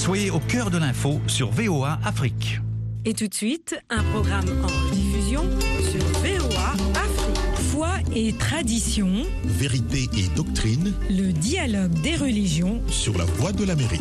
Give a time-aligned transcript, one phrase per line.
[0.00, 2.58] Soyez au cœur de l'info sur VOA Afrique.
[3.04, 5.42] Et tout de suite, un programme en diffusion
[5.90, 7.66] sur VOA Afrique.
[7.70, 9.10] Foi et tradition,
[9.44, 12.80] Vérité et doctrine le dialogue des religions.
[12.88, 14.00] sur la voie de l'Amérique.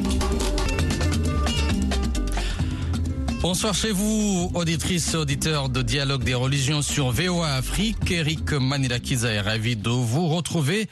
[3.41, 8.09] Bonsoir chez vous, auditrices et auditeurs de Dialogue des religions sur VOA Afrique.
[8.09, 10.87] Eric Manilakiza est ravi de vous retrouver.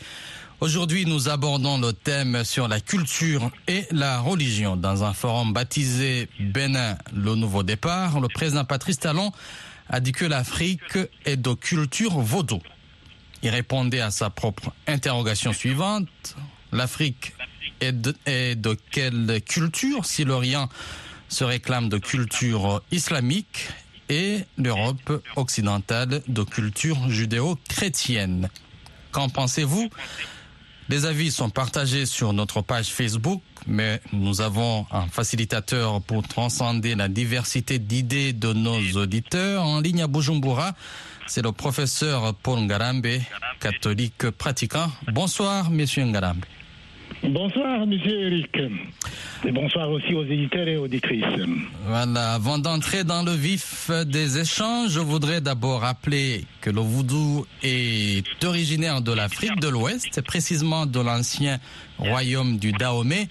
[0.59, 4.75] Aujourd'hui, nous abordons le thème sur la culture et la religion.
[4.75, 9.31] Dans un forum baptisé Bénin, le nouveau départ, le président Patrice Talon
[9.87, 12.59] a dit que l'Afrique est de culture vaudou.
[13.43, 16.35] Il répondait à sa propre interrogation suivante.
[16.71, 17.33] L'Afrique
[17.79, 20.69] est est de quelle culture si l'Orient
[21.29, 23.67] se réclame de culture islamique
[24.09, 28.49] et l'Europe occidentale de culture judéo-chrétienne?
[29.11, 29.91] Qu'en pensez-vous?
[30.89, 36.95] Les avis sont partagés sur notre page Facebook, mais nous avons un facilitateur pour transcender
[36.95, 40.73] la diversité d'idées de nos auditeurs en ligne à Bujumbura.
[41.27, 43.19] C'est le professeur Paul Ngarambe,
[43.59, 44.89] catholique pratiquant.
[45.11, 46.45] Bonsoir, monsieur Ngarambe.
[47.23, 48.57] Bonsoir, monsieur Eric.
[49.45, 51.23] Et bonsoir aussi aux éditeurs et auditrices.
[51.85, 57.45] Voilà, avant d'entrer dans le vif des échanges, je voudrais d'abord rappeler que le voodoo
[57.63, 61.59] est originaire de l'Afrique de l'Ouest, précisément de l'ancien
[61.97, 63.27] royaume du Dahomey.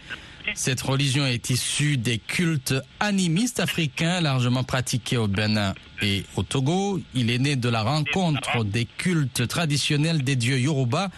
[0.54, 7.00] Cette religion est issue des cultes animistes africains largement pratiqués au Bénin et au Togo.
[7.14, 11.10] Il est né de la rencontre des cultes traditionnels des dieux Yoruba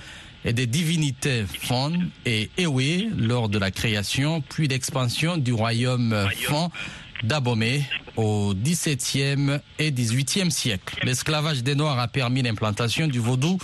[0.48, 1.92] et des divinités Fon
[2.24, 6.70] et Ewe lors de la création puis l'expansion du royaume Fon
[7.22, 7.82] d'Abomey
[8.16, 11.00] au XVIIe et XVIIIe siècle.
[11.02, 13.58] L'esclavage des Noirs a permis l'implantation du vaudou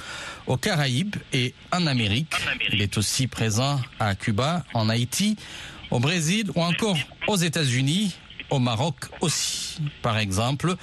[0.46, 2.34] aux Caraïbes et en Amérique.
[2.70, 5.36] Il est aussi présent à Cuba, en Haïti,
[5.90, 8.14] au Brésil ou encore aux États-Unis,
[8.58, 9.80] Maroc aussi.
[10.02, 10.74] Par exemple,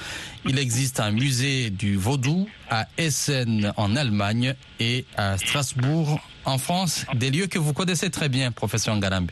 [0.46, 7.06] il existe un musée du vaudou à Essen en Allemagne et à Strasbourg en France,
[7.14, 9.32] des lieux que vous connaissez très bien, professeur Ngarambe.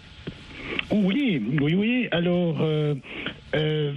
[0.91, 2.08] Oui, oui, oui.
[2.12, 2.96] Alors, euh,
[3.56, 3.94] euh,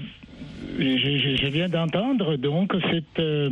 [0.78, 3.50] je, viens d'entendre donc cette euh,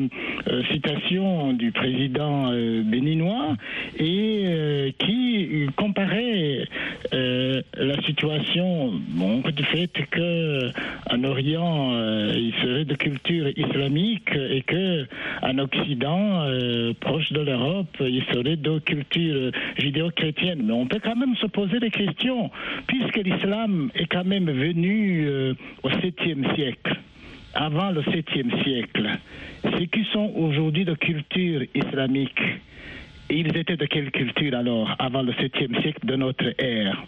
[0.49, 3.57] euh, citation du président euh, béninois
[3.99, 6.67] et qui comparait
[7.13, 10.71] la situation donc, du fait que
[11.11, 11.93] en Orient
[12.35, 15.07] il serait de culture islamique et que
[15.43, 16.47] en Occident
[17.01, 20.63] proche de l'Europe il serait de culture judéo-chrétienne.
[20.65, 22.51] Mais on peut quand même se poser des questions
[22.87, 25.29] puisque l'islam est quand même venu
[25.83, 26.99] au 7e siècle
[27.55, 29.09] avant le 7e siècle,
[29.65, 32.41] ceux qui sont aujourd'hui de culture islamique,
[33.29, 37.05] ils étaient de quelle culture alors, avant le 7e siècle de notre ère?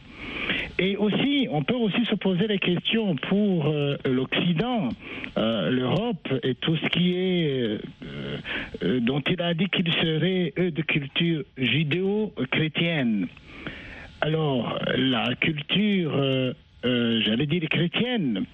[0.78, 4.88] Et aussi, on peut aussi se poser les questions pour euh, l'Occident,
[5.36, 7.78] euh, l'Europe et tout ce qui est
[8.82, 13.28] euh, dont il a dit qu'ils seraient, eux, de culture judéo-chrétienne.
[14.20, 16.12] Alors, la culture,
[16.84, 18.44] j'allais dire chrétienne,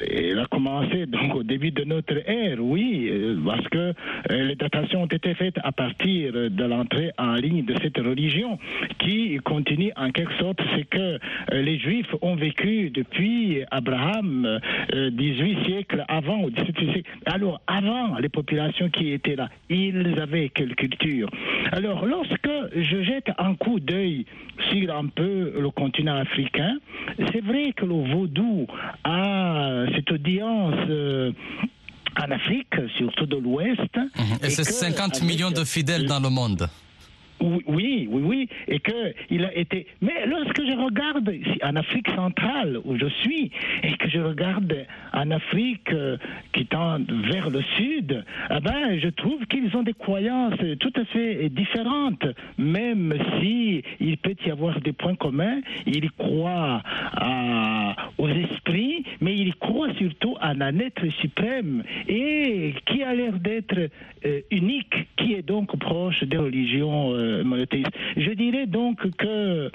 [0.00, 3.92] elle a commencé donc au début de notre ère, oui, euh, parce que euh,
[4.30, 8.58] les datations ont été faites à partir de l'entrée en ligne de cette religion
[8.98, 11.18] qui continue en quelque sorte ce que euh,
[11.62, 14.60] les Juifs ont vécu depuis Abraham,
[14.94, 17.10] euh, 18 siècles avant, ou 17 siècle.
[17.26, 21.28] Alors, avant, les populations qui étaient là, ils avaient quelle culture?
[21.72, 24.26] Alors, lorsque je jette un coup d'œil
[24.70, 26.76] sur un peu le continent africain,
[27.32, 28.66] c'est vrai que le vaudou
[29.04, 31.32] a cette audience euh,
[32.16, 33.80] en Afrique, surtout de l'Ouest.
[34.42, 36.68] Et c'est que 50 avec- millions de fidèles dans le monde.
[37.66, 39.86] Oui, oui, oui, et que il a été.
[40.00, 41.30] Mais lorsque je regarde
[41.62, 43.50] en Afrique centrale où je suis
[43.82, 44.74] et que je regarde
[45.12, 46.16] en Afrique euh,
[46.52, 46.98] qui tend
[47.30, 52.26] vers le sud, eh ben, je trouve qu'ils ont des croyances tout à fait différentes,
[52.58, 55.60] même si il peut y avoir des points communs.
[55.86, 56.82] Ils croient
[57.12, 63.34] à- aux esprits, mais ils croient surtout en un être suprême et qui a l'air
[63.38, 63.78] d'être
[64.26, 67.90] euh, unique, qui est donc proche des religions euh, monothéistes.
[68.16, 69.70] Je dirais donc que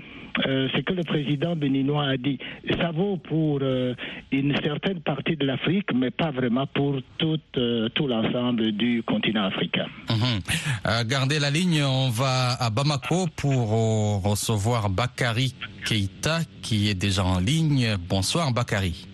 [0.46, 2.38] euh, ce que le président béninois a dit,
[2.80, 3.94] ça vaut pour euh,
[4.32, 9.46] une certaine partie de l'Afrique, mais pas vraiment pour tout, euh, tout l'ensemble du continent
[9.46, 9.88] africain.
[10.10, 10.40] Mhm.
[10.88, 15.54] Euh, gardez la ligne, on va à Bamako pour euh, recevoir Bakary
[15.86, 17.98] Keita qui est déjà en ligne.
[18.08, 19.08] Bonsoir Bakary.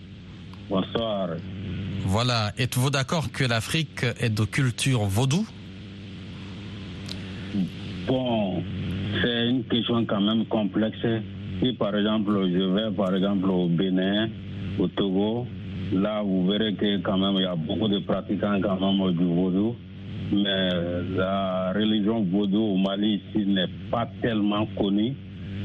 [0.70, 1.30] Bonsoir.
[2.06, 5.46] Voilà, êtes-vous d'accord que l'Afrique est de culture vaudou?
[8.08, 8.62] Bon,
[9.20, 11.00] c'est une question quand même complexe
[11.60, 14.30] si par exemple je vais par exemple au Bénin,
[14.78, 15.48] au Togo,
[15.92, 19.24] là vous verrez que quand même il y a beaucoup de pratiquants quand même du
[19.26, 19.76] vaudou.
[20.32, 20.70] Mais
[21.16, 25.16] la religion vaudou au Mali ici n'est pas tellement connue.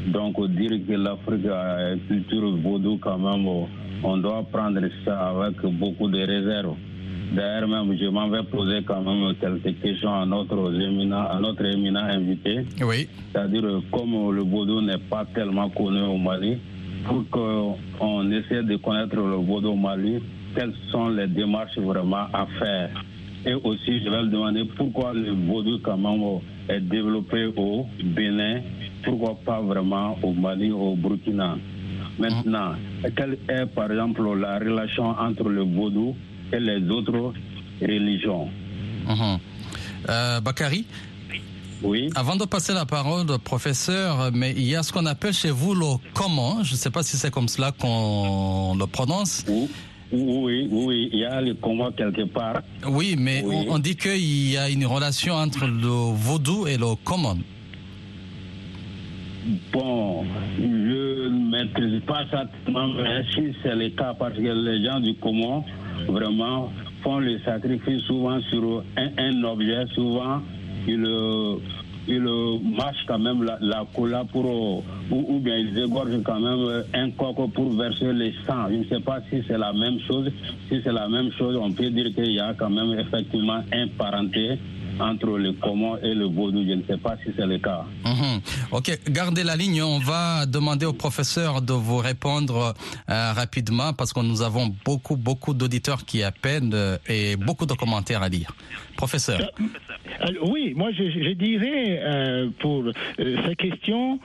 [0.06, 3.46] Donc dire que l'Afrique a une culture vaudou quand même,
[4.02, 6.74] on doit prendre ça avec beaucoup de réserves.
[7.32, 11.64] D'ailleurs, même, je m'en vais poser quand même quelques questions à notre éminent, à notre
[11.64, 12.62] éminent invité.
[12.82, 13.08] Oui.
[13.32, 16.58] C'est-à-dire, comme le vaudou n'est pas tellement connu au Mali,
[17.06, 20.18] pour qu'on essaie de connaître le vaudou au Mali,
[20.56, 22.90] quelles sont les démarches vraiment à faire?
[23.46, 26.20] Et aussi, je vais le demander pourquoi le vaudou, quand même,
[26.68, 28.60] est développé au Bénin,
[29.04, 31.56] pourquoi pas vraiment au Mali, au Burkina?
[32.18, 32.72] Maintenant,
[33.16, 36.14] quelle est par exemple la relation entre le vaudou
[36.52, 37.32] et les autres
[37.80, 38.48] religions.
[40.08, 40.86] Euh, Bakary
[41.82, 42.10] oui.
[42.14, 45.50] Avant de passer la parole au professeur, mais il y a ce qu'on appelle chez
[45.50, 46.62] vous le comment.
[46.62, 49.46] Je ne sais pas si c'est comme cela qu'on le prononce.
[49.48, 49.68] Oui.
[50.12, 52.62] Oui, oui, il y a le comment quelque part.
[52.88, 57.36] Oui, mais On, dit qu'il y a une relation entre le vaudou et le comment.
[59.72, 60.24] Bon,
[60.58, 65.14] je ne maîtrise pas ça, mais si c'est le cas, parce que les gens du
[65.14, 65.64] comment
[66.08, 66.70] vraiment
[67.02, 70.40] font le sacrifice souvent sur un, objet, souvent
[70.86, 71.06] ils,
[72.08, 72.20] ils
[72.76, 77.50] marchent quand même la, la cola pour, ou, bien ils égorgent quand même un coq
[77.52, 78.68] pour verser le sang.
[78.70, 80.30] Je ne sais pas si c'est la même chose.
[80.68, 83.88] Si c'est la même chose, on peut dire qu'il y a quand même effectivement un
[83.98, 84.58] parenté
[85.00, 86.64] entre le commun et le vaudou.
[86.66, 87.84] Je ne sais pas si c'est le cas.
[88.04, 88.40] Mhm.
[88.72, 89.82] Ok, gardez la ligne.
[89.82, 92.74] On va demander au professeur de vous répondre
[93.08, 97.74] euh, rapidement parce que nous avons beaucoup, beaucoup d'auditeurs qui appellent euh, et beaucoup de
[97.74, 98.52] commentaires à lire.
[98.96, 99.40] Professeur.
[99.40, 102.84] Euh, oui, moi je, je dirais pour
[103.16, 104.18] ces questions,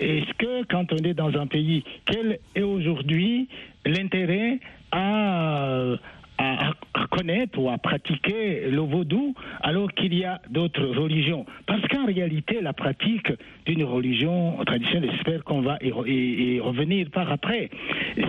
[0.00, 3.48] est-ce que quand on est dans un pays, quel est aujourd'hui
[3.86, 4.60] l'intérêt
[4.92, 5.96] à
[6.38, 6.72] à,
[7.10, 9.34] connaître ou à pratiquer le vaudou
[9.68, 11.44] alors qu'il y a d'autres religions.
[11.66, 13.30] Parce qu'en réalité, la pratique
[13.66, 17.68] d'une religion traditionnelle, j'espère qu'on va y, revenir par après,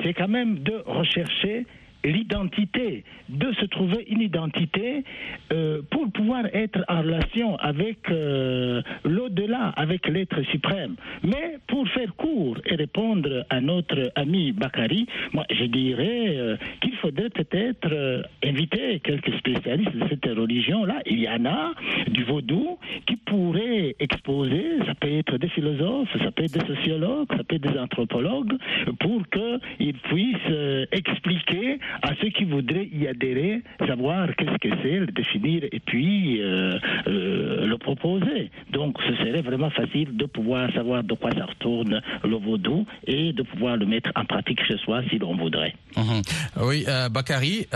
[0.04, 1.66] c'est quand même de rechercher
[2.04, 5.04] l'identité, de se trouver une identité
[5.52, 10.96] euh, pour pouvoir être en relation avec euh, l'au-delà, avec l'être suprême.
[11.24, 16.96] Mais pour faire court et répondre à notre ami Bakary, moi je dirais euh, qu'il
[16.96, 21.02] faudrait peut-être inviter quelques spécialistes de cette religion-là.
[21.06, 21.74] Il y en a
[22.08, 27.28] du vaudou qui pourraient exposer, ça peut être des philosophes, ça peut être des sociologues,
[27.36, 28.54] ça peut être des anthropologues,
[29.00, 35.08] pour qu'ils puissent expliquer à ceux qui voudraient y adhérer, savoir qu'est-ce que c'est, le
[35.08, 36.78] définir et puis euh,
[37.08, 38.52] euh, le proposer.
[38.72, 43.34] Donc ce serait vraiment facile de pouvoir savoir de quoi ça retourne le vaudou et
[43.34, 45.74] de pouvoir le mettre en pratique chez soi si l'on voudrait.
[45.98, 46.22] Mhm.
[46.62, 47.68] Oui, euh, Bakary,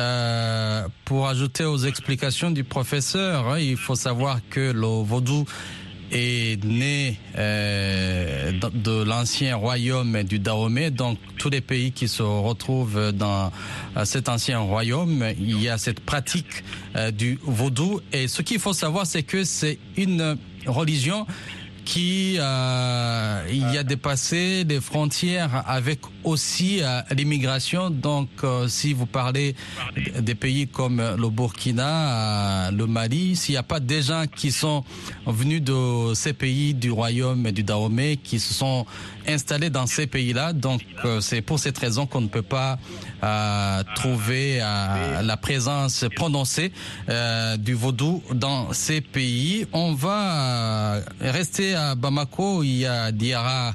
[1.06, 5.46] pour ajouter aux explications du professeur, hein, il faut savoir que le vaudou
[6.14, 10.92] est né euh, de l'ancien royaume du Dahomey.
[10.92, 13.52] Donc tous les pays qui se retrouvent dans
[13.98, 16.64] euh, cet ancien royaume, il y a cette pratique
[16.96, 18.00] euh, du vaudou.
[18.12, 20.38] Et ce qu'il faut savoir, c'est que c'est une
[20.68, 21.26] religion
[21.86, 27.90] qui euh, il y a dépassé les frontières avec aussi euh, l'immigration.
[27.90, 29.56] Donc, euh, si vous parlez
[30.20, 34.84] des pays comme le Burkina, le Mali, s'il n'y a pas des gens qui sont
[35.26, 38.86] venus de ces pays du royaume du Dahomey, qui se sont
[39.28, 40.82] installés dans ces pays-là, donc
[41.20, 42.78] c'est pour cette raison qu'on ne peut pas
[43.96, 46.72] trouver la présence prononcée
[47.60, 49.66] du vaudou dans ces pays.
[49.74, 53.74] On va rester à Bamako, il y a Diara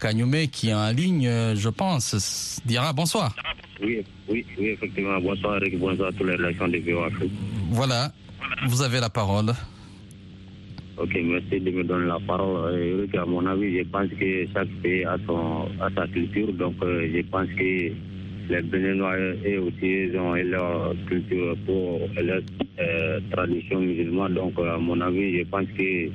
[0.00, 2.60] Kanyume qui est en ligne, je pense.
[2.64, 3.34] Diara, bonsoir.
[3.82, 5.18] Oui, oui, oui, effectivement.
[5.20, 5.78] Bonsoir, Eric.
[5.78, 7.08] Bonsoir à tous les de VOA
[7.70, 8.12] Voilà,
[8.66, 9.52] vous avez la parole.
[11.00, 12.76] Ok, merci de me donner la parole.
[12.78, 16.52] Eric, à mon avis, je pense que chaque pays a, son, a sa culture.
[16.52, 17.88] Donc, euh, je pense que
[18.52, 22.42] les Béninois et aussi ont leur culture pour leur
[22.80, 24.34] euh, tradition musulmane.
[24.34, 26.10] Donc, à mon avis, je pense que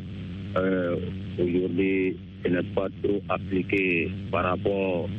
[0.58, 0.98] euh,
[1.40, 5.10] aujourd'hui, ce n'est pas trop appliqué par rapport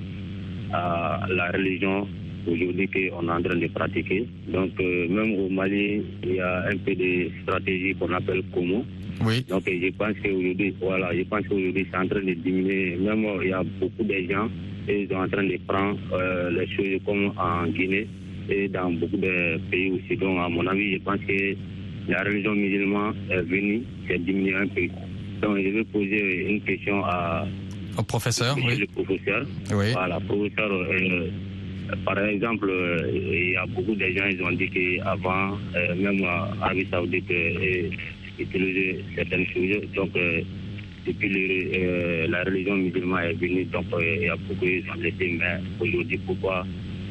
[0.73, 2.07] à la religion
[2.47, 4.29] aujourd'hui qu'on est en train de pratiquer.
[4.47, 8.85] Donc, euh, même au Mali, il y a un peu de stratégie qu'on appelle Komo.
[9.25, 9.45] Oui.
[9.49, 12.97] Donc, je pense qu'aujourd'hui, voilà, je pense qu'aujourd'hui, c'est en train de diminuer.
[12.97, 14.49] Même, il y a beaucoup de gens,
[14.89, 18.07] ils sont en train de prendre euh, les choses comme en Guinée
[18.49, 20.17] et dans beaucoup de pays aussi.
[20.17, 21.57] Donc, à mon avis, je pense que
[22.09, 24.83] la religion musulmane est venue, c'est diminué un peu.
[25.43, 27.47] Donc, je vais poser une question à,
[27.99, 28.77] Au professeur, oui.
[28.79, 29.47] le professeur.
[29.73, 29.93] Oui.
[29.93, 30.71] Voilà, professeur.
[30.73, 31.29] euh,
[32.05, 36.21] par exemple, euh, il y a beaucoup de gens, ils ont dit qu'avant, euh, même
[36.23, 37.31] euh, Arabie Saoudite
[38.39, 39.83] utilisait certaines choses.
[39.95, 40.41] Donc, euh,
[41.07, 45.01] depuis le- euh, la religion musulmane est venue, donc euh, il y a beaucoup ont
[45.01, 45.39] laissé.
[45.39, 46.67] Mais aujourd'hui, pourquoi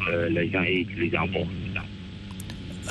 [0.09, 1.47] euh, les gens utilisent encore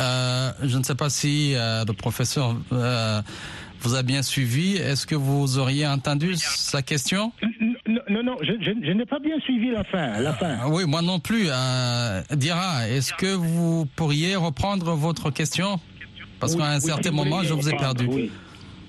[0.01, 3.23] Euh, je ne sais pas si euh, le professeur euh,
[3.81, 4.77] vous a bien suivi.
[4.77, 7.33] Est-ce que vous auriez entendu sa question?
[7.87, 10.19] Non, non, je, je- je n'ai pas bien suivi la fin.
[10.21, 10.57] La fin.
[10.63, 11.47] Ah Oui, moi non plus.
[11.49, 15.79] Euh, Dira, est-ce que vous pourriez reprendre votre question?
[16.45, 18.05] Parce Oui, qu'à un oui, certain moment, je vous ai perdu.
[18.07, 18.31] oui.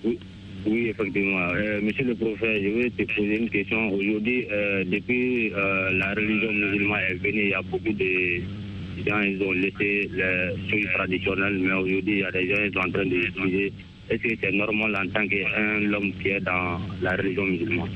[0.04, 0.20] Oui,
[0.68, 1.40] oui, effectivement.
[1.56, 3.92] Euh, monsieur le prophète, je vais te poser une question.
[3.94, 9.22] Aujourd'hui, euh, depuis euh, la religion musulmane est venue, il y a beaucoup de gens,
[9.22, 12.80] ils ont laissé les choses traditionnelles, mais aujourd'hui, il y a des gens qui sont
[12.90, 13.72] en train de l'utiliser.
[14.10, 17.90] Est-ce que c'est normal en tant qu'un homme qui est dans la religion musulmane?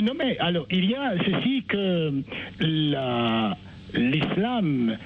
[0.00, 2.12] Non mais alors il y a ceci que
[2.60, 3.56] la-
[3.94, 4.96] l'islam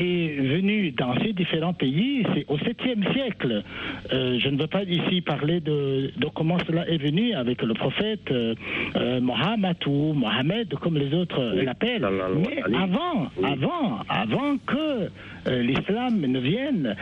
[0.00, 3.62] est venu dans ces différents pays, c'est au 7e siècle.
[4.12, 7.74] Euh, je ne veux pas ici parler de, de comment cela est venu avec le
[7.74, 8.54] prophète euh,
[8.96, 12.08] euh, Mohammed ou Mohamed, comme les autres l'appellent.
[12.36, 15.08] Mais avant, avant, avant que
[15.46, 16.96] euh, l'islam ne vienne,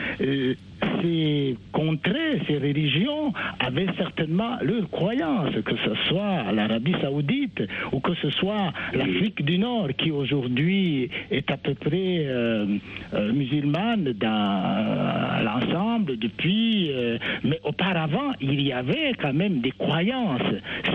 [1.02, 8.14] ces contrées, ces religions avaient certainement leurs croyances, que ce soit l'Arabie saoudite ou que
[8.22, 12.66] ce soit l'Afrique du Nord, qui aujourd'hui est à peu près euh,
[13.14, 16.90] euh, musulmane dans euh, l'ensemble depuis...
[16.90, 20.40] euh, mais auparavant, il y avait quand même des croyances.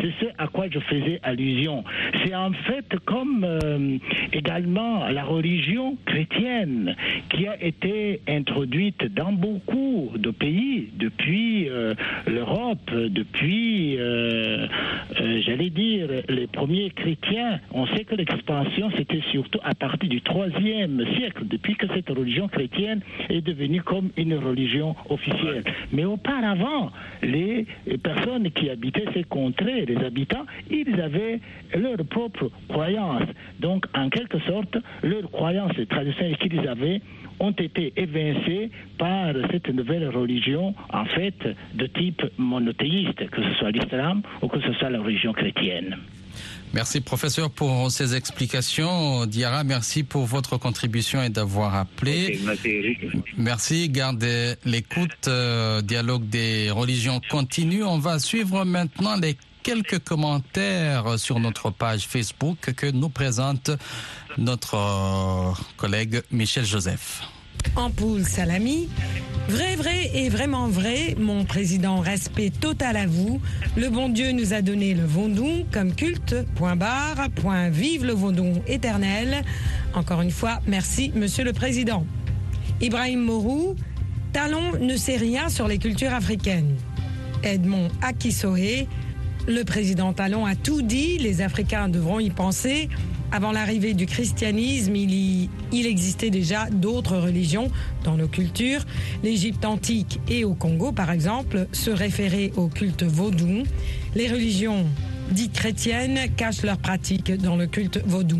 [0.01, 1.83] C'est ce à quoi je faisais allusion.
[2.23, 3.97] C'est en fait comme euh,
[4.31, 6.95] également la religion chrétienne
[7.29, 11.93] qui a été introduite dans beaucoup de pays depuis euh,
[12.27, 14.67] l'Europe, depuis, euh,
[15.19, 17.59] euh, j'allais dire, les premiers chrétiens.
[17.71, 22.47] On sait que l'expansion, c'était surtout à partir du troisième siècle, depuis que cette religion
[22.47, 25.63] chrétienne est devenue comme une religion officielle.
[25.91, 27.65] Mais auparavant, les
[28.03, 31.39] personnes qui habitaient ces contrées, les habitants, ils avaient
[31.75, 33.29] leurs propres croyances.
[33.59, 37.01] Donc, en quelque sorte, leurs croyances traditionnelles qu'ils avaient
[37.39, 41.35] ont été évincées par cette nouvelle religion, en fait,
[41.73, 45.97] de type monothéiste, que ce soit l'islam ou que ce soit la religion chrétienne.
[46.73, 49.27] Merci professeur pour ces explications.
[49.27, 52.39] Diara, merci pour votre contribution et d'avoir appelé.
[53.37, 55.27] Merci, gardez l'écoute.
[55.27, 57.83] euh, dialogue des religions continue.
[57.83, 63.71] On va suivre maintenant les quelques commentaires sur notre page Facebook que nous présente
[64.37, 67.21] notre euh, collègue Michel Joseph.
[67.77, 68.89] Ampoule Salami.
[69.47, 73.41] Vrai, vrai et vraiment vrai, mon président, respect total à vous.
[73.77, 78.13] Le bon Dieu nous a donné le Vondon comme culte, point barre, point vive le
[78.13, 79.43] Vondon éternel.
[79.93, 82.05] Encore une fois, merci, monsieur le président.
[82.81, 83.75] Ibrahim Morou,
[84.33, 86.75] Talon ne sait rien sur les cultures africaines.
[87.43, 88.87] Edmond Akisohe,
[89.47, 92.89] le président Talon a tout dit, les Africains devront y penser.
[93.31, 97.69] Avant l'arrivée du christianisme, il, existait déjà d'autres religions
[98.03, 98.85] dans nos cultures.
[99.23, 103.63] L'Égypte antique et au Congo, par exemple, se référaient au culte vaudou.
[104.15, 104.85] Les religions
[105.31, 108.39] dites chrétiennes cachent leurs pratiques dans le culte vaudou.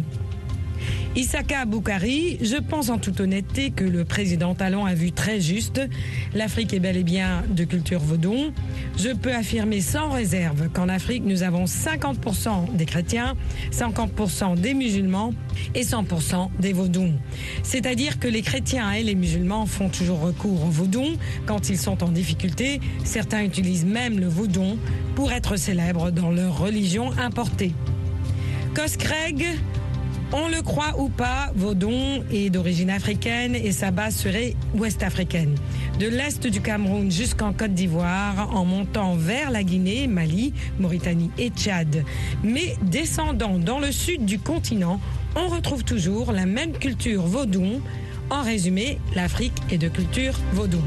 [1.15, 5.79] Issaka Boukari, je pense en toute honnêteté que le président Talon a vu très juste.
[6.33, 8.51] L'Afrique est bel et bien de culture vaudou.
[8.97, 13.35] Je peux affirmer sans réserve qu'en Afrique, nous avons 50% des chrétiens,
[13.71, 15.35] 50% des musulmans
[15.75, 17.11] et 100% des vaudous.
[17.61, 21.05] C'est-à-dire que les chrétiens et les musulmans font toujours recours au vaudou
[21.45, 22.81] quand ils sont en difficulté.
[23.03, 24.79] Certains utilisent même le vaudou
[25.13, 27.71] pour être célèbres dans leur religion importée.
[28.73, 29.45] Coscreg,
[30.33, 35.55] on le croit ou pas, Vaudon est d'origine africaine et sa base serait ouest-africaine.
[35.99, 41.49] De l'est du Cameroun jusqu'en Côte d'Ivoire, en montant vers la Guinée, Mali, Mauritanie et
[41.49, 42.03] Tchad.
[42.43, 44.99] Mais descendant dans le sud du continent,
[45.35, 47.81] on retrouve toujours la même culture vaudou.
[48.29, 50.81] En résumé, l'Afrique est de culture vaudou.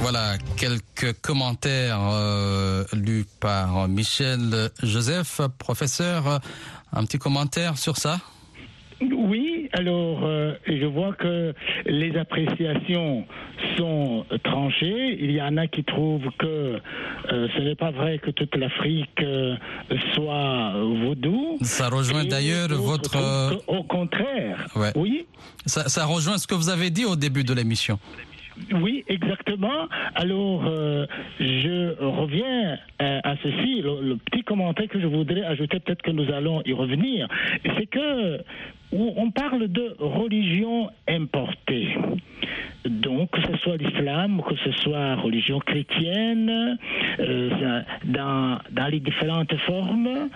[0.00, 5.42] Voilà quelques commentaires euh, lus par Michel Joseph.
[5.58, 6.40] Professeur,
[6.92, 8.18] un petit commentaire sur ça?
[9.02, 11.54] Oui, alors euh, je vois que
[11.84, 13.26] les appréciations
[13.76, 15.18] sont tranchées.
[15.20, 19.22] Il y en a qui trouvent que euh, ce n'est pas vrai que toute l'Afrique
[20.14, 20.72] soit
[21.04, 21.58] vaudou.
[21.62, 23.62] Ça rejoint d'ailleurs votre...
[23.68, 24.66] Au contraire.
[24.76, 24.92] Ouais.
[24.96, 25.26] Oui.
[25.66, 27.98] Ça, ça rejoint ce que vous avez dit au début de l'émission.
[28.72, 29.88] Oui, exactement.
[30.14, 31.06] Alors, euh,
[31.38, 33.82] je reviens euh, à ceci.
[33.82, 37.28] Le, le petit commentaire que je voudrais ajouter, peut-être que nous allons y revenir,
[37.76, 38.40] c'est que
[38.92, 41.88] où on parle de religion importée.
[42.84, 46.78] Donc, que ce soit l'islam, que ce soit religion chrétienne,
[47.18, 50.30] euh, dans, dans les différentes formes.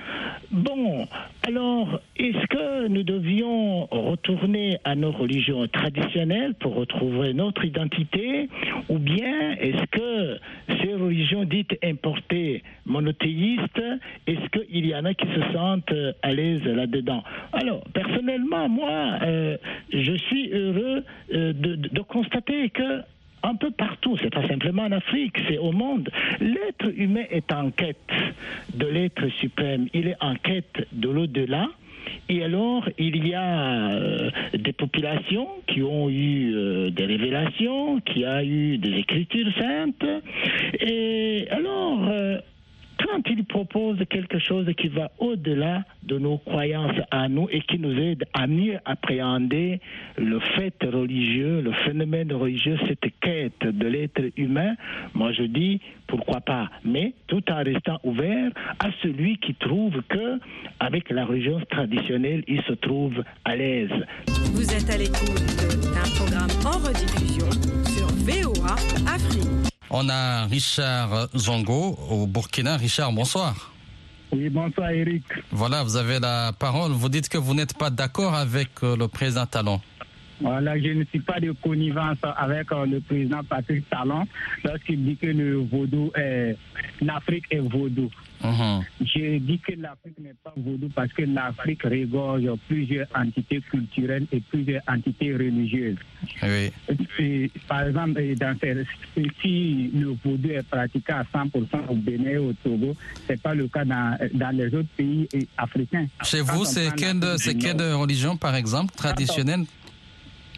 [0.50, 1.06] Bon,
[1.46, 8.50] alors, est-ce que nous devions retourner à nos religions traditionnelles pour retrouver notre identité?
[8.90, 10.38] Ou bien est-ce que
[10.82, 13.82] ces religions dites importées, monothéistes,
[14.26, 17.24] est-ce qu'il y en a qui se sentent à l'aise là-dedans?
[17.54, 19.56] Alors, personnellement, moi, euh,
[19.92, 23.00] je suis heureux euh, de, constater que
[23.42, 26.08] un peu partout, c'est pas simplement en Afrique, c'est au monde.
[26.40, 27.98] L'être humain est en quête
[28.74, 31.68] de l'être suprême, il est en quête de l'au-delà.
[32.28, 38.42] Et alors, il y a euh, des populations qui ont eu des révélations, qui a
[38.44, 40.06] eu des écritures saintes.
[40.80, 42.10] Et alors,
[43.04, 47.78] quand il propose quelque chose qui va au-delà de nos croyances à nous et qui
[47.78, 49.80] nous aide à mieux appréhender
[50.16, 54.74] le fait religieux, le phénomène religieux, cette quête de l'être humain,
[55.14, 60.38] moi je dis pourquoi pas, mais tout en restant ouvert à celui qui trouve que
[60.80, 63.90] avec la religion traditionnelle, il se trouve à l'aise.
[64.54, 65.44] Vous êtes à l'écoute
[65.94, 67.50] d'un programme en rediffusion
[67.86, 68.76] sur VOA.
[69.96, 72.76] On a Richard Zongo au Burkina.
[72.76, 73.70] Richard, bonsoir.
[74.32, 75.22] Oui, bonsoir Eric.
[75.52, 76.90] Voilà, vous avez la parole.
[76.90, 79.80] Vous dites que vous n'êtes pas d'accord avec euh, le président Talon.
[80.40, 84.26] Voilà, je ne suis pas de connivence avec euh, le président Patrick Talon
[84.64, 86.56] lorsqu'il dit que le vaudou est
[87.00, 88.10] l'Afrique est vaudou.
[88.44, 88.84] Mhm.
[89.00, 94.40] Je dis que l'Afrique n'est pas vaudou parce que l'Afrique regorge plusieurs entités culturelles et
[94.40, 95.96] plusieurs entités religieuses.
[96.42, 96.70] Oui.
[97.18, 98.84] Et, par exemple, et dans ces-
[99.40, 102.94] si le vaudou est pratiqué à 100% au Bénin et au Togo,
[103.26, 106.06] c'est pas le cas dans, dans les autres pays africains.
[106.22, 109.64] Chez Quand vous, c'est quelle, religion, par exemple, traditionnelle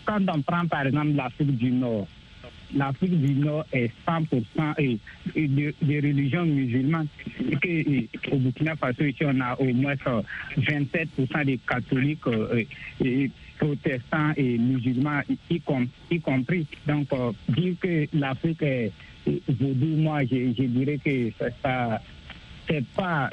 [0.04, 2.06] quand on prend par exemple l'Afrique du Nord,
[2.74, 4.98] l'Afrique du Nord est 100% et,
[5.34, 7.06] et de, de religion musulmane.
[7.50, 10.22] Et que, et, au Burkina Faso, ici, on a au moins euh,
[10.58, 12.64] 27% des catholiques euh,
[13.04, 16.66] et, protestants et musulmans, y, y com- y compris.
[16.86, 18.92] Donc, euh, dire que l'Afrique est
[19.26, 22.02] vaudou, moi, je, je dirais que ça, ça
[22.68, 23.30] c'est pas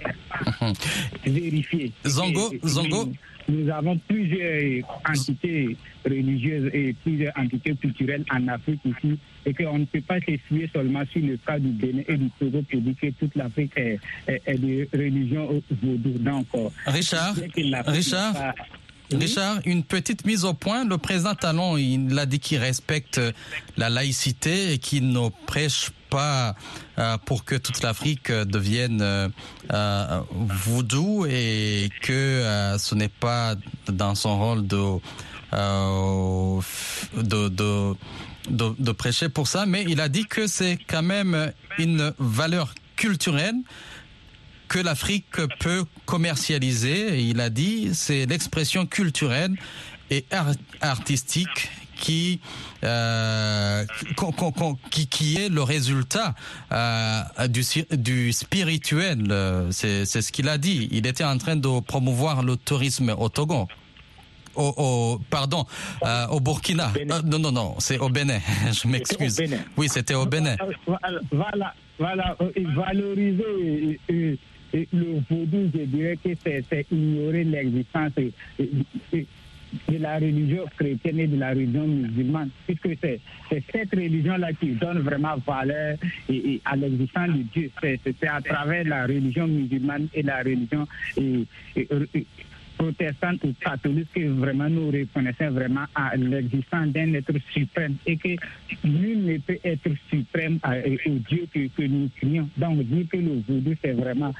[1.25, 1.91] vérifié.
[2.05, 3.11] Zongo, Et- et- Zongo?
[3.49, 5.75] Nous avons plusieurs entités
[6.05, 11.03] religieuses et plusieurs entités culturelles en Afrique ici et qu'on ne peut pas s'essuyer seulement
[11.11, 14.41] sur le cas du Bénin et du Togo pour dire que toute l'Afrique est, est,
[14.45, 16.17] est de religion vaudou.
[16.19, 17.35] Donc, euh, Richard,
[17.87, 18.53] Richard, n'est pas-
[19.11, 19.17] Oui?
[19.19, 20.85] Richard, une petite mise au point.
[20.85, 23.19] Le président Talon, il a dit qu'il respecte
[23.77, 30.21] la laïcité et qu'il ne prêche pas euh, pour que toute l'Afrique euh, devienne euh,
[30.31, 33.55] voodoo et que ce n'est pas
[33.87, 34.99] dans son rôle de,
[37.17, 37.95] de,
[38.49, 43.55] de, prêcher pour ça, mais il a dit que c'est quand même une valeur culturelle
[44.67, 45.25] que l'Afrique
[45.59, 47.21] peut commercialiser.
[47.21, 49.55] Il a dit, c'est l'expression culturelle
[50.09, 51.69] et ar- artistique
[52.03, 52.41] qui,
[52.83, 53.85] euh,
[54.91, 56.35] qui, qui est le résultat
[56.71, 57.63] euh, du,
[57.97, 59.19] du spirituel.
[59.31, 60.89] Euh, C'est c'est ce qu'il a dit.
[60.91, 63.67] Il était en train de promouvoir le tourisme au Togo.
[64.55, 65.65] Au, au- pardon,
[66.05, 66.91] euh, au Burkina.
[66.95, 68.39] Euh, non, non, non, c'est au Bénin.
[68.71, 69.41] Je m'excuse.
[69.77, 70.55] Oui, c'était au Bénin.
[71.31, 72.35] Voilà,
[72.75, 73.99] valoriser
[74.91, 78.11] le vaudou, je dirais que c'est ignorer l'existence
[79.89, 84.99] de la religion chrétienne et de la religion musulmane, puisque c'est cette religion-là qui donne
[84.99, 85.97] vraiment valeur
[86.29, 87.71] et, à l'existence de Dieu.
[87.81, 90.87] C'est à travers la religion musulmane et la religion
[92.89, 98.17] et- protestante ou catholique que vraiment nous reconnaissons vraiment à l'existence d'un être suprême et
[98.17, 98.29] que
[98.83, 102.49] nul ne peut être suprême à- au Dieu que, que nous prions.
[102.57, 104.33] Donc dire que le vaudou c'est vraiment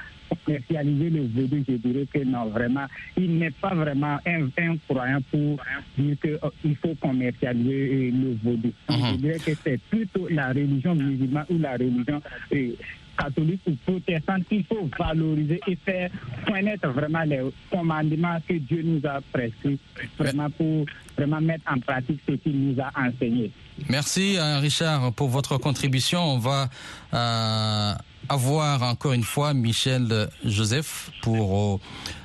[0.44, 5.20] commercialiser le vaudou, je dirais que non, vraiment, il n'est pas vraiment un, un croyant
[5.30, 5.58] pour
[5.96, 6.16] dire
[6.62, 8.72] qu'il faut commercialiser euh, le vaudou.
[8.88, 9.10] Donc, Mhm.
[9.12, 12.20] Je dirais que c'est plutôt la religion musulmane ou la religion
[12.52, 12.70] euh,
[13.16, 16.10] catholique ou protestante qu'il faut valoriser et faire
[16.46, 19.78] connaître vraiment les commandements que Dieu nous a prescrits,
[20.18, 23.50] vraiment pour vraiment mettre en pratique ce qu'il nous a enseigné.
[23.88, 26.20] Merci euh, Richard pour votre contribution.
[26.20, 26.68] On va
[27.12, 27.92] euh,
[28.28, 31.80] avoir encore une fois Michel Joseph pour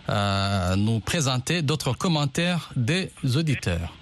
[0.09, 3.93] euh, nous présenter d'autres commentaires des auditeurs.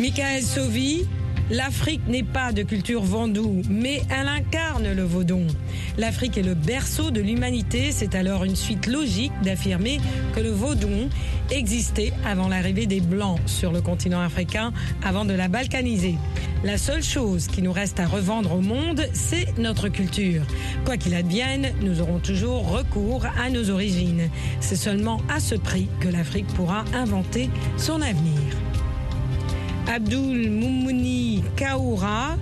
[0.00, 1.06] Michael Sauvi,
[1.50, 5.46] L'Afrique n'est pas de culture vaudou, mais elle incarne le vaudon.
[5.96, 10.00] L'Afrique est le berceau de l'humanité, c'est alors une suite logique d'affirmer
[10.34, 11.08] que le vaudon
[11.52, 14.72] existait avant l'arrivée des Blancs sur le continent africain,
[15.04, 16.16] avant de la balkaniser.
[16.64, 20.42] La seule chose qui nous reste à revendre au monde, c'est notre culture.
[20.84, 24.30] Quoi qu'il advienne, nous aurons toujours recours à nos origines.
[24.58, 28.65] C'est seulement à ce prix que l'Afrique pourra inventer son avenir.
[29.88, 32.36] Abdul Moumouni Kaoura.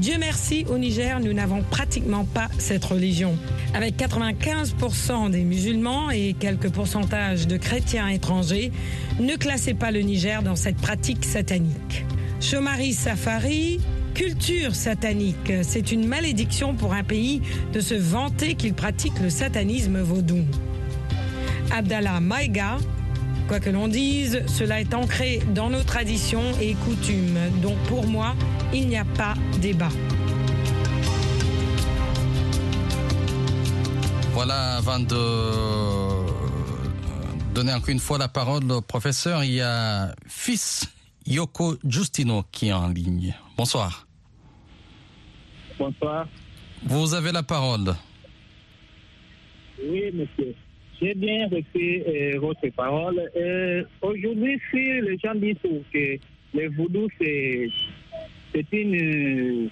[0.00, 3.36] Dieu merci, au Niger, nous n'avons pratiquement pas cette religion.
[3.74, 8.72] Avec 95% des musulmans et quelques pourcentages de chrétiens étrangers,
[9.20, 12.04] ne classez pas le Niger dans cette pratique satanique.
[12.40, 13.80] Chomari Safari,
[14.14, 15.52] culture satanique.
[15.62, 20.40] C'est une malédiction pour un pays de se vanter qu'il pratique le satanisme vaudou.
[21.70, 22.78] Abdallah Maïga,
[23.50, 27.50] Quoi que l'on dise, cela est ancré dans nos traditions et coutumes.
[27.60, 28.36] Donc pour moi,
[28.72, 29.88] il n'y a pas débat.
[34.34, 35.12] Voilà, avant de
[37.52, 40.88] donner encore une fois la parole au professeur, il y a fils
[41.26, 43.34] Yoko Justino qui est en ligne.
[43.56, 44.06] Bonsoir.
[45.76, 46.28] Bonsoir.
[46.84, 47.96] Vous avez la parole.
[49.82, 50.54] Oui, monsieur.
[51.00, 53.22] J'ai bien reçu euh, votre parole.
[53.34, 55.56] Euh, Aujourd'hui, si les gens disent
[55.92, 56.18] que
[56.52, 59.70] le voodoo, c'est une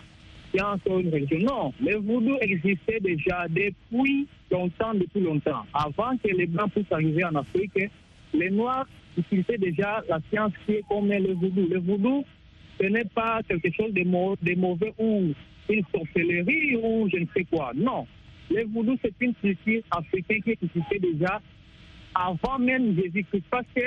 [0.54, 1.74] science ou une religion, non.
[1.80, 5.66] Le voodoo existait déjà depuis longtemps, depuis longtemps.
[5.74, 7.78] Avant que les Blancs puissent arriver en Afrique,
[8.32, 8.86] les Noirs
[9.18, 11.68] utilisaient déjà la science qui est comme le voodoo.
[11.70, 12.24] Le voodoo,
[12.80, 15.34] ce n'est pas quelque chose de, de mauvais ou
[15.68, 17.72] une sorcellerie ou je ne sais quoi.
[17.74, 18.06] Non.
[18.50, 21.40] Le voodoo, c'est une culture africaine qui existait déjà
[22.14, 23.44] avant même Jésus-Christ.
[23.50, 23.82] Parce que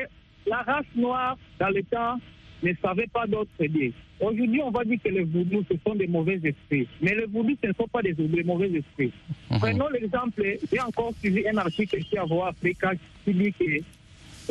[0.48, 2.20] la race noire, dans le temps,
[2.64, 3.94] ne savait pas d'autres dieux.
[4.20, 6.88] Aujourd'hui, on va dire que les voodoo, ce sont des mauvais esprits.
[7.02, 9.12] Mais les voodoo, ce ne sont pas des, mauvais esprits.
[9.50, 12.92] Prenons l'exemple, j'ai encore suivi un article ici à Voix Africa
[13.26, 13.84] qui dit que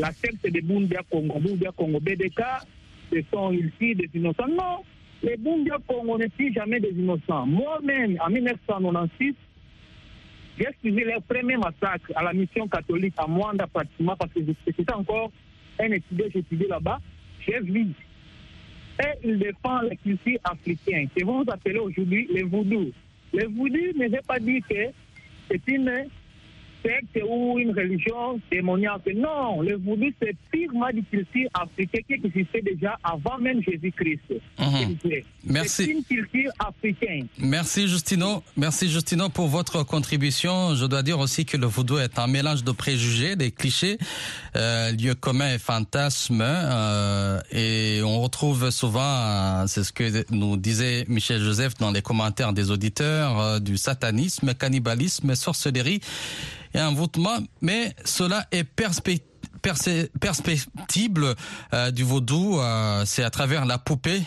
[0.01, 2.43] la secte de Bundia Congo, Bundia Congo, BDK,
[3.13, 4.49] ce sont ici des innocents.
[4.49, 4.83] Non,
[5.23, 7.47] les Bundia Congo ne sont jamais des innocents.
[7.47, 9.35] Moi-même, en 1996,
[10.61, 14.93] j'ai suivi leur premier massacre à la mission catholique à Mwanda pratiquement parce que c'était
[14.93, 15.31] encore
[15.79, 16.99] un étudiant, j'étudiais là-bas.
[17.47, 17.87] J'ai vu.
[19.03, 22.91] Et il défend la culture africaine, que vous appelez aujourd'hui le voodoo.
[23.33, 24.93] Le voodoo ne veut pas dire que
[25.51, 26.05] c'est une
[26.83, 29.09] secte ou une religion démoniaque.
[29.15, 34.21] Non, le voodoo, c'est purement du culture africaine qui existait déjà avant même Jésus-Christ.
[35.45, 35.85] Merci.
[35.85, 37.27] C'est une culture africaine.
[37.39, 38.43] Merci Justino.
[38.57, 40.75] Merci Justino pour votre contribution.
[40.75, 43.99] Je dois dire aussi que le voodoo est un mélange de préjugés, des clichés,
[44.57, 46.43] euh, lieux communs et fantasmes.
[46.43, 52.03] Euh, et on retrouve souvent, euh, c'est ce que nous disait Michel Joseph dans les
[52.03, 56.01] commentaires des auditeurs, du satanisme, cannibalisme, sorcellerie
[56.75, 61.35] et voûtement, mais cela est perspectible
[61.75, 64.23] euh, du vaudou, euh, c'est à travers la poupée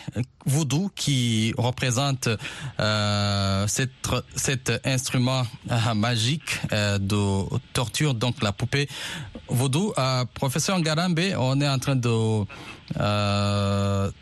[0.46, 2.28] vaudou qui représente
[2.78, 3.90] euh, cet,
[4.36, 8.88] cet instrument euh, magique euh, de torture, donc la poupée
[9.48, 9.92] vaudou.
[10.34, 12.44] professeur Ngarambe, on est en train de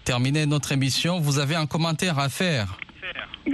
[0.05, 1.21] terminer notre émission.
[1.21, 2.79] Vous avez un commentaire à faire?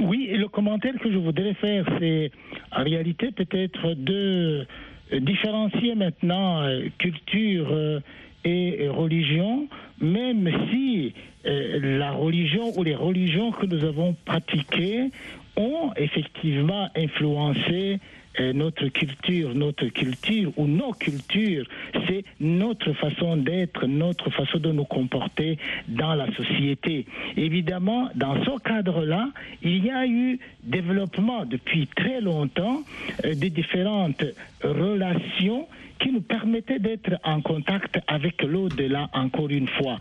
[0.00, 2.30] Oui, le commentaire que je voudrais faire, c'est
[2.72, 4.66] en réalité peut-être de
[5.12, 8.00] euh, différencier maintenant euh, culture euh,
[8.44, 9.66] et religion,
[10.00, 11.12] même si
[11.44, 15.10] la religion ou les religions que nous avons pratiquées
[15.56, 17.98] ont effectivement influencé
[18.40, 21.66] notre culture, notre culture ou nos cultures,
[22.06, 27.06] c'est notre façon d'être, notre façon de nous comporter dans la société.
[27.36, 29.30] Évidemment, dans ce cadre-là,
[29.62, 32.82] il y a eu développement depuis très longtemps
[33.24, 34.24] euh, des différentes
[34.62, 35.66] relations
[35.98, 39.98] qui nous permettait d'être en contact avec l'au-delà encore une fois.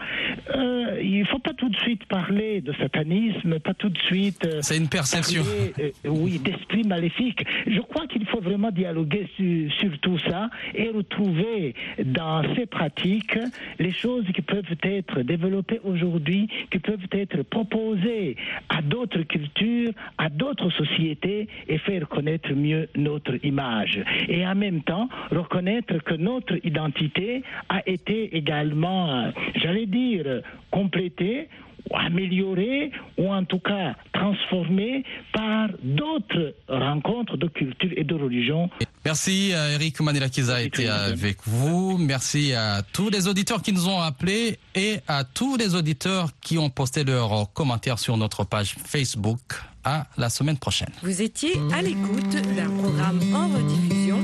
[0.55, 4.45] Euh, il ne faut pas tout de suite parler de satanisme, pas tout de suite.
[4.45, 5.43] Euh, C'est une perception.
[5.79, 7.43] Euh, oui, d'esprit maléfique.
[7.65, 8.25] Je crois qu'il
[8.57, 13.37] vraiment dialoguer sur, tout ça et retrouver dans ces pratiques
[13.77, 18.35] les choses qui peuvent être développées aujourd'hui, qui peuvent être proposées
[18.69, 23.99] à d'autres cultures, à d'autres sociétés et faire connaître mieux notre image.
[24.27, 30.41] Et en même temps, reconnaître que notre identité a été également, j'allais dire,
[30.71, 31.47] complétée
[31.95, 38.69] améliorée ou en tout cas transformée par d'autres rencontres de culture et de religion.
[39.05, 41.97] Merci à Eric Manila qui a été avec vous.
[41.97, 46.57] Merci à tous les auditeurs qui nous ont appelés et à tous les auditeurs qui
[46.57, 49.39] ont posté leurs commentaires sur notre page Facebook.
[49.83, 50.89] À la semaine prochaine.
[51.01, 54.17] Vous étiez à l'écoute d'un programme en rediffusion